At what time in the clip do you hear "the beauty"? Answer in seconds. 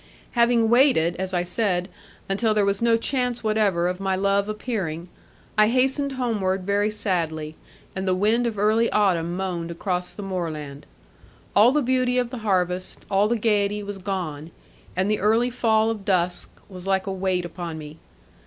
11.71-12.17